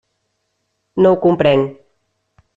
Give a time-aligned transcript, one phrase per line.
[1.05, 1.79] No ho comprenc.